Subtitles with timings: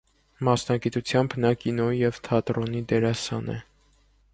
[0.47, 3.65] Մասնագիտությամբ նա կինոյի և թատրոնի դերասան է։